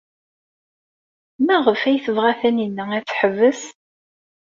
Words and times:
Maɣef 1.45 1.81
ay 1.83 1.97
tebɣa 2.05 2.31
Taninna 2.39 2.85
ad 2.97 3.05
teḥbes? 3.09 3.61